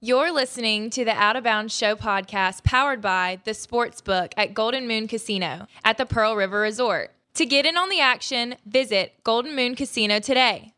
[0.00, 4.86] You're listening to the Out of Bounds Show podcast powered by the Sportsbook at Golden
[4.86, 7.10] Moon Casino at the Pearl River Resort.
[7.34, 10.72] To get in on the action, visit Golden Moon Casino today.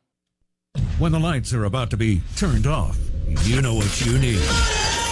[0.98, 2.98] When the lights are about to be turned off,
[3.42, 4.40] you know what you need.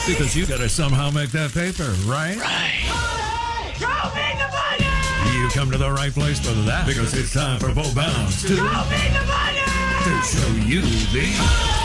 [0.06, 2.38] Because you gotta somehow make that paper, right?
[2.38, 3.74] Right.
[3.76, 5.38] Show me the money!
[5.38, 6.86] You come to the right place for that.
[6.86, 8.68] Because it's time for Bo Bounds to, Show me
[9.12, 9.60] the money!
[10.04, 11.77] to show you the.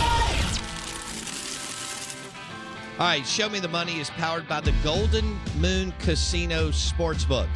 [2.99, 7.47] All right, Show Me the Money is powered by the Golden Moon Casino Sportsbook,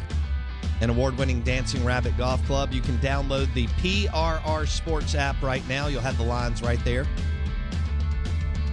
[0.80, 2.72] an award winning Dancing Rabbit Golf Club.
[2.72, 5.86] You can download the PRR Sports app right now.
[5.86, 7.06] You'll have the lines right there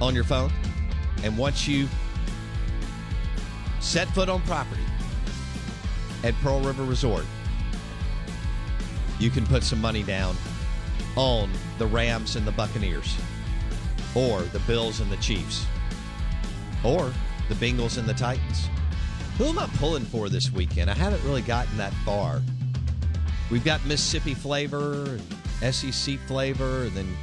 [0.01, 0.51] on your phone.
[1.23, 1.87] And once you
[3.79, 4.81] set foot on property
[6.23, 7.25] at Pearl River Resort,
[9.19, 10.35] you can put some money down
[11.15, 13.15] on the Rams and the Buccaneers,
[14.15, 15.67] or the Bills and the Chiefs
[16.85, 17.11] or
[17.49, 18.69] the Bengals and the Titans.
[19.37, 20.89] Who am I pulling for this weekend?
[20.89, 22.41] I haven't really gotten that far.
[23.51, 25.19] We've got Mississippi flavor
[25.61, 27.17] and SEC flavor, and then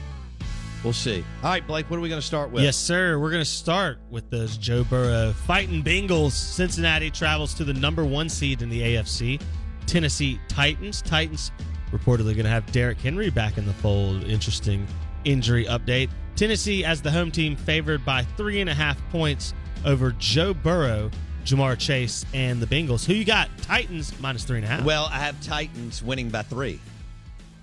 [0.85, 1.25] we'll see.
[1.43, 2.63] All right, Blake, what are we going to start with?
[2.63, 3.19] Yes, sir.
[3.19, 6.33] We're going to start with those Joe Burrow fighting Bengals.
[6.33, 9.41] Cincinnati travels to the number one seed in the AFC,
[9.87, 11.03] Tennessee Titans.
[11.03, 11.51] Titans
[11.91, 14.25] reportedly going to have Derrick Henry back in the fold.
[14.25, 14.87] Interesting
[15.25, 16.11] injury update.
[16.37, 21.11] Tennessee, as the home team, favored by three and a half points over Joe Burrow,
[21.45, 23.05] Ja'Marr Chase, and the Bengals.
[23.05, 23.49] Who you got?
[23.59, 24.85] Titans minus three and a half.
[24.85, 26.81] Well, I have Titans winning by three.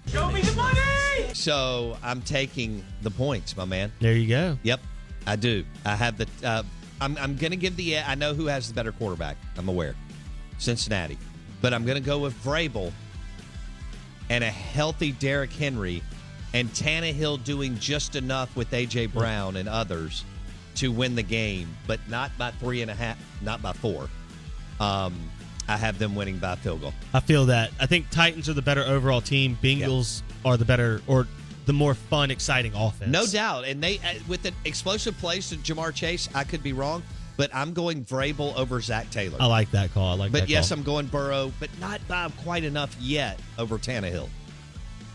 [0.08, 1.34] Show me the money!
[1.34, 3.92] So I'm taking the points, my man.
[4.00, 4.58] There you go.
[4.64, 4.80] Yep,
[5.28, 5.64] I do.
[5.86, 6.28] I have the.
[6.44, 6.64] Uh,
[7.02, 8.00] I'm, I'm going to give the.
[8.00, 9.38] I know who has the better quarterback.
[9.58, 9.96] I'm aware,
[10.58, 11.18] Cincinnati,
[11.62, 12.92] but I'm going to go with Vrabel
[14.30, 16.02] and a healthy Derrick Henry,
[16.54, 20.24] and Tannehill doing just enough with AJ Brown and others
[20.76, 24.10] to win the game, but not by three and a half, not by four.
[24.80, 25.16] Um,
[25.68, 26.94] I have them winning by field goal.
[27.14, 27.72] I feel that.
[27.80, 29.58] I think Titans are the better overall team.
[29.62, 31.28] Bengals are the better or
[31.66, 33.12] the more fun, exciting offense.
[33.12, 33.66] No doubt.
[33.66, 37.04] And they, uh, with the explosive plays to Ja'Marr Chase, I could be wrong,
[37.38, 39.38] but I'm going Vrabel over Zac Taylor.
[39.40, 40.14] I like that call.
[40.14, 40.42] I like that.
[40.42, 40.80] but yes, call.
[40.80, 44.30] I'm going Burrow, but not by quite enough yet over Tannehill.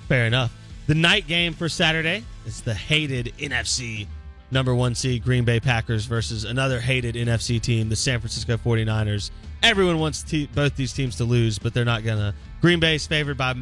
[0.08, 0.54] Fair enough.
[0.86, 4.06] The night game for Saturday is the hated NFC
[4.50, 9.30] number one seed Green Bay Packers versus another hated NFC team, the San Francisco 49ers.
[9.62, 10.24] Everyone wants
[10.54, 12.34] both these teams to lose, but they're not going to.
[12.60, 13.54] Green Bay is favored by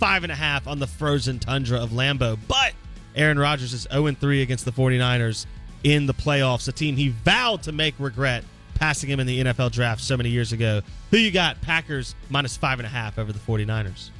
[0.00, 2.36] five and a half on the frozen tundra of Lambeau.
[2.48, 2.72] But
[3.14, 5.46] Aaron Rodgers is 0 3 against the 49ers
[5.84, 8.42] in the playoffs, a team he vowed to make regret
[8.74, 10.82] passing him in the NFL draft so many years ago.
[11.12, 11.60] Who you got?
[11.60, 14.10] Packers minus five and a half over the 49ers.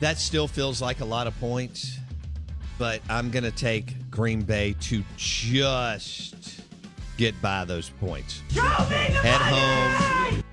[0.00, 1.98] That still feels like a lot of points,
[2.78, 6.60] but I'm going to take Green Bay to just
[7.16, 8.42] get by those points.
[8.50, 10.44] Show At home,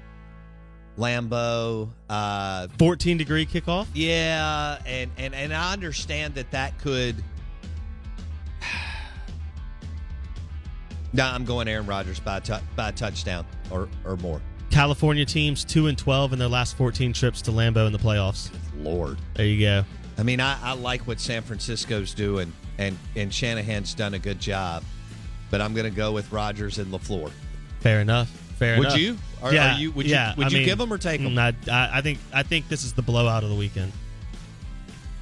[0.97, 1.89] Lambeau.
[2.09, 3.87] Uh, 14 degree kickoff.
[3.93, 7.15] yeah, and, and, and I understand that that could.
[11.13, 14.41] No, I'm going Aaron Rodgers by a, by touchdown or, or more.
[14.69, 18.49] California teams 2 and 12 in their last 14 trips to Lambeau in the playoffs.
[18.83, 19.17] Lord.
[19.35, 19.85] There you go.
[20.17, 24.39] I mean, I, I like what San Francisco's doing, and and Shanahan's done a good
[24.39, 24.83] job.
[25.51, 27.31] But I'm going to go with Rodgers and LaFleur.
[27.81, 28.29] Fair enough.
[28.57, 28.97] Fair Would enough.
[28.99, 29.17] you?
[29.43, 29.75] Are- yeah.
[29.75, 31.35] are you- would you- yeah, would I you mean, give 'em or take them?
[31.35, 33.91] Mm, I, I think I think this is the blowout of the weekend.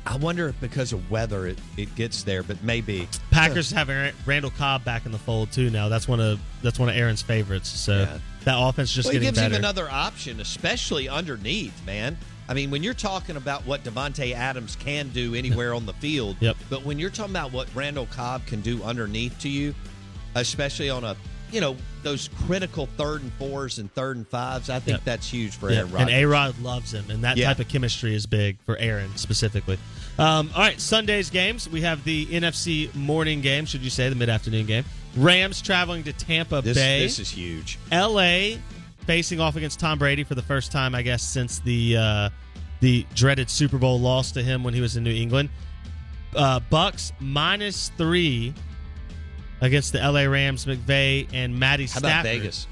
[0.06, 3.08] I wonder if because of weather it, it gets there, but maybe.
[3.32, 5.88] Packers have Ra- Randall Cobb back in the fold too now.
[5.90, 7.70] That's one of that's one of Aaron's favorites.
[7.70, 8.18] So Yeah.
[8.44, 9.56] that offense just well, he getting gives better.
[9.56, 12.18] him another option, especially underneath, man.
[12.54, 16.38] I mean, when you're talking about what Davante Adams can do anywhere on the field,
[16.40, 16.56] Yep.
[16.70, 19.74] but when you're talking about what Randall Cobb can do underneath to you,
[20.36, 21.16] especially on a
[21.52, 25.04] you know those critical third and fours and third and fives, I think Yep.
[25.04, 26.08] that's huge for Yeah, Aaron Rodgers.
[26.14, 27.48] and A Rod loves him, and that Yeah.
[27.48, 29.80] type of chemistry is big for Aaron specifically.
[30.20, 31.68] Um, all right, Sunday's games.
[31.68, 34.86] We have the NFC morning game, should you say, the mid afternoon game.
[35.16, 37.00] Rams traveling to Tampa this, Bay.
[37.02, 37.80] this is huge.
[37.92, 38.58] LA
[39.08, 42.30] facing off against Tom Brady for the first time, I guess, since the uh,
[42.84, 45.48] the dreaded Super Bowl loss to him when he was in New England.
[46.36, 48.54] Uh, Bucks minus three
[49.62, 50.66] against the LA Rams.
[50.66, 52.68] McVay and Matty How about Vegas?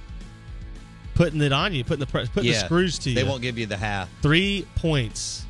[1.15, 3.15] putting it on you, putting the pre- putting the screws to you.
[3.15, 4.09] They won't give you the half.
[4.21, 5.45] Three points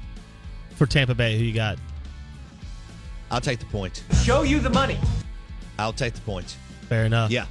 [0.76, 1.40] for Tampa Bay.
[1.40, 1.80] Who you got?
[3.32, 4.04] I'll take the point.
[4.24, 5.00] Show you the money.
[5.80, 6.56] I'll take the point.
[6.88, 7.32] Fair enough.
[7.32, 7.48] Yeah.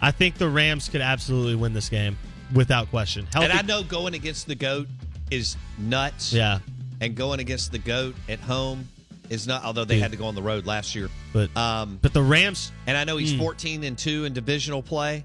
[0.00, 2.16] I think the Rams could absolutely win this game
[2.54, 3.26] without question.
[3.32, 4.86] Healthy, And I know going against the GOAT
[5.32, 6.32] is nuts.
[6.32, 6.58] Yeah,
[7.00, 8.88] And going against the GOAT at home
[9.30, 11.08] is not, although they had to go on the road last year.
[11.32, 12.70] but Um, but the Rams.
[12.86, 13.38] and I know he's Hmm.
[13.38, 15.24] 14 and 2 in divisional play,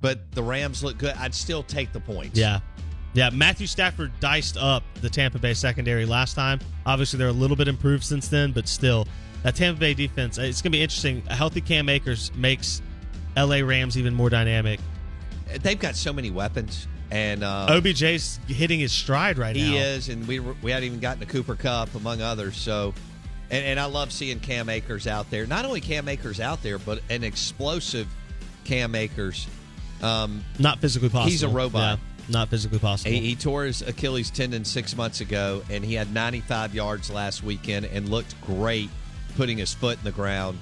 [0.00, 1.14] but the Rams look good.
[1.18, 2.38] I'd still take the points.
[2.38, 2.60] Yeah.
[3.12, 6.60] Yeah, Matthew Stafford diced up the Tampa Bay secondary last time.
[6.86, 9.06] Obviously, they're a little bit improved since then, but still,
[9.42, 11.22] that Tampa Bay defense, it's going to be interesting.
[11.28, 12.80] A healthy Cam Akers makes
[13.36, 14.78] LA Rams even more dynamic.
[15.60, 16.86] They've got so many weapons.
[17.10, 19.70] And uh, OBJ's hitting his stride right he now.
[19.72, 22.56] He is, and we were- we hadn't even gotten to Cooper Kupp among others.
[22.56, 22.94] So,
[23.50, 25.44] and, and I love seeing Cam Akers out there.
[25.46, 28.06] Not only Cam Akers out there, but an explosive
[28.64, 29.48] Cam Akers.
[30.02, 31.30] Um, Not physically possible.
[31.30, 31.98] He's a robot.
[31.98, 33.10] Yeah, not physically possible.
[33.10, 37.42] he, he tore his Achilles tendon six months ago, and he had 95 yards last
[37.42, 38.88] weekend and looked great,
[39.36, 40.58] putting his foot in the ground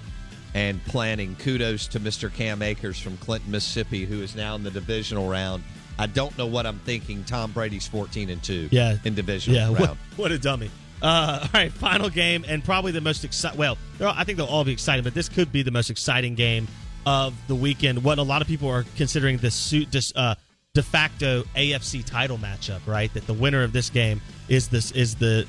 [0.55, 1.37] and planning.
[1.37, 2.33] Kudos to Mr.
[2.33, 5.63] Cam Akers from Clinton, Mississippi, who is now in the divisional round.
[5.99, 7.25] I don't know what I'm thinking.
[7.25, 8.69] Tom Brady's 14 and two.
[8.71, 8.97] yeah.
[9.05, 9.55] in division.
[9.55, 10.71] Yeah, what, what a dummy.
[11.03, 13.59] Uh, all right, final game, and probably the most exciting.
[13.59, 16.35] Well, all- I think they'll all be excited, but this could be the most exciting
[16.35, 16.67] game
[17.07, 18.03] of the weekend.
[18.03, 20.35] What a lot of people are considering the suit, this uh,
[20.75, 23.13] de facto AFC title matchup, right?
[23.15, 25.47] That the winner of this game is this is the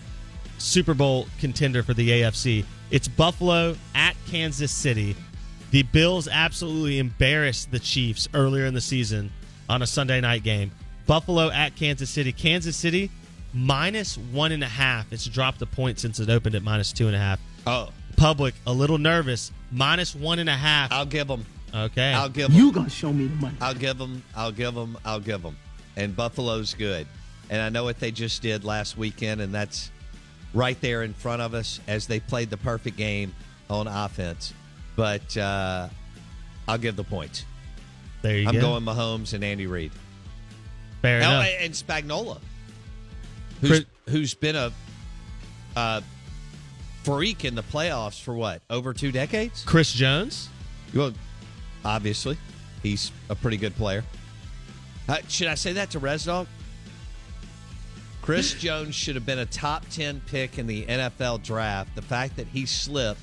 [0.57, 2.66] Super Bowl contender for the AFC.
[2.92, 5.16] It's Buffalo at Kansas City.
[5.72, 9.31] The Bills absolutely embarrassed the Chiefs earlier in the season
[9.69, 10.71] on a Sunday night game.
[11.06, 12.31] Buffalo at Kansas City.
[12.33, 13.10] Kansas City
[13.54, 15.12] minus one and a half.
[15.13, 17.39] It's dropped a point since it opened at minus two and a half.
[17.66, 19.51] Oh, Public a little nervous.
[19.71, 20.92] Minus one and a half.
[20.92, 21.45] I'll give them.
[21.74, 22.13] Okay.
[22.13, 22.57] I'll give them.
[22.57, 23.56] You gonna show me the money.
[23.62, 24.24] I'll give them.
[24.36, 24.98] I'll give them.
[25.06, 25.56] I'll give them.
[25.95, 27.07] And Buffalo's good.
[27.50, 29.92] And I know what they just did last weekend, and that's
[30.54, 33.33] right there in front of us as they played the perfect game
[33.69, 34.54] on offense.
[34.95, 35.89] But uh,
[36.68, 37.45] I'll give the points.
[38.21, 38.62] There you I'm go.
[38.62, 39.92] going Mahomes and Andy Reid.
[41.01, 41.48] Fair Oh, enough.
[41.62, 42.39] and Spagnuolo,
[43.62, 44.71] who's, Chris- who's been a
[45.75, 46.01] uh,
[47.04, 49.63] freak in the playoffs for what over two decades.
[49.66, 50.50] Chris Jones.
[50.94, 51.13] Well,
[51.86, 52.38] obviously,
[52.84, 54.03] he's a pretty good player.
[55.08, 56.48] Uh, should I say that to Resdog?
[58.22, 61.96] Chris Jones should have been a top ten pick in the NFL draft.
[61.96, 63.22] The fact that he slipped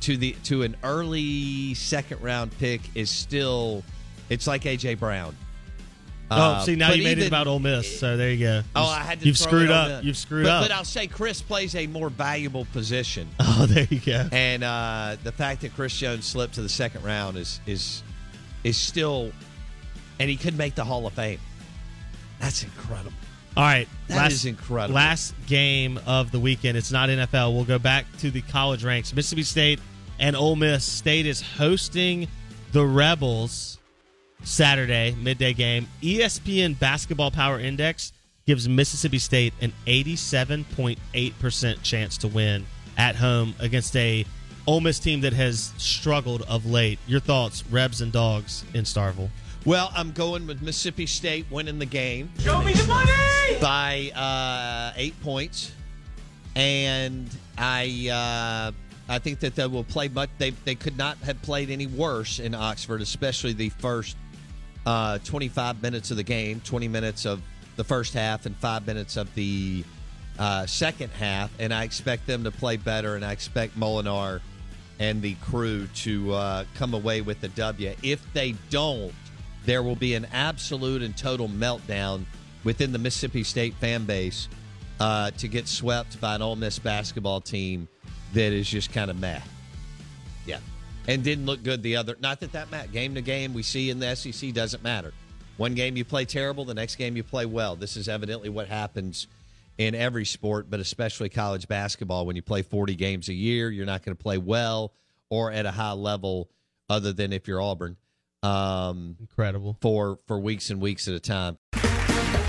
[0.00, 3.84] to the to an early second round pick is still
[4.28, 5.36] it's like AJ Brown.
[6.30, 8.62] Uh, oh, see now you made it about Ole Miss, so there you go.
[8.74, 9.26] Oh, You've- I had to.
[9.26, 10.00] You've screwed up.
[10.00, 10.64] the- You've screwed but, up.
[10.64, 13.28] But I'll say Chris plays a more valuable position.
[13.40, 14.28] oh, there you go.
[14.32, 18.02] And uh, the fact that Chris Jones slipped to the second round is is
[18.64, 19.30] is still,
[20.18, 21.40] and he could make the Hall of Fame.
[22.40, 23.12] That's incredible.
[23.54, 24.94] All right, That last, is incredible.
[24.94, 26.78] Last game of the weekend.
[26.78, 27.54] It's not NFL.
[27.54, 29.14] We'll go back to the college ranks.
[29.14, 29.80] Mississippi State
[30.18, 30.82] and Ole Miss.
[30.86, 32.28] State is hosting
[32.72, 33.78] the Rebels
[34.44, 35.88] Saturday midday game.
[36.02, 38.12] ESPN Basketball Power Index
[38.46, 44.24] gives Mississippi State an 87.8 percent chance to win at home against a
[44.66, 46.98] Ole Miss team that has struggled of late.
[47.06, 49.28] Your thoughts, Rebs and Dogs in Starkville?
[49.64, 53.12] Well, I'm going with Mississippi State winning the game Show me the money.
[53.60, 55.72] by uh, eight points,
[56.56, 58.72] and I uh,
[59.12, 60.30] I think that they will play much.
[60.38, 64.16] They they could not have played any worse in Oxford, especially the first
[64.86, 67.40] uh, 25 minutes of the game, 20 minutes of
[67.76, 69.84] the first half, and five minutes of the
[70.38, 74.40] uh, second half, and I expect them to play better, and I expect Molinar
[74.98, 77.94] and the crew to uh, come away with the W.
[78.02, 79.12] If they don't,
[79.64, 82.24] there will be an absolute and total meltdown
[82.64, 84.48] within the Mississippi State fan base
[85.00, 87.88] uh, to get swept by an Ole Miss basketball team
[88.34, 89.40] that is just kind of meh.
[90.46, 90.58] Yeah,
[91.08, 92.16] and didn't look good the other.
[92.20, 92.90] Not that that matters.
[92.92, 95.12] Game to game, we see in the SEC doesn't matter.
[95.56, 97.76] One game you play terrible, the next game you play well.
[97.76, 99.26] This is evidently what happens
[99.78, 102.26] in every sport, but especially college basketball.
[102.26, 104.92] When you play 40 games a year, you're not going to play well
[105.28, 106.50] or at a high level,
[106.90, 107.96] other than if you're Auburn.
[108.42, 109.78] Um, Incredible.
[109.80, 111.58] for for weeks and weeks at a time.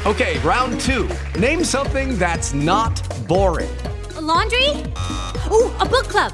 [0.05, 1.07] Okay, round two.
[1.39, 3.69] Name something that's not boring.
[4.15, 4.67] A laundry?
[5.51, 6.33] Ooh, a book club.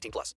[0.01, 0.35] 18 plus.